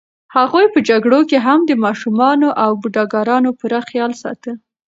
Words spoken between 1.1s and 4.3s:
کې هم د ماشومانو او بوډاګانو پوره خیال